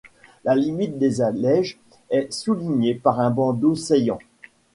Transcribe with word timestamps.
La 0.45 0.55
limite 0.55 0.97
des 0.97 1.21
allèges 1.21 1.79
est 2.09 2.33
soulignée 2.33 2.95
par 2.95 3.19
un 3.19 3.29
bandeau 3.29 3.75
saillant. 3.75 4.17